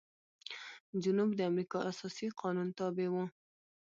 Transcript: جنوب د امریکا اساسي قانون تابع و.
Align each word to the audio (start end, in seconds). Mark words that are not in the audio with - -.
جنوب 1.03 1.29
د 1.35 1.39
امریکا 1.51 1.79
اساسي 1.91 2.27
قانون 2.41 2.67
تابع 2.79 3.07
و. 3.11 3.15